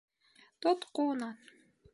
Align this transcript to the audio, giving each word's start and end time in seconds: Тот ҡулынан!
Тот 0.65 0.89
ҡулынан! 1.01 1.39